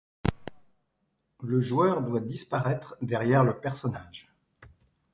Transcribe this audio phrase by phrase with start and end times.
[1.43, 4.31] Le joueur doit disparaitre derrière le personnage.